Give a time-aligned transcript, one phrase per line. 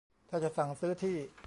[0.29, 1.17] ถ้าจะสั่งซื้อที่